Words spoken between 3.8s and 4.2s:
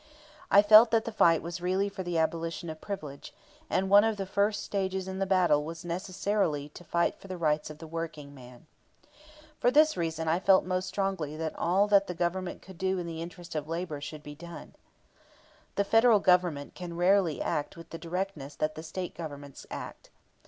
one of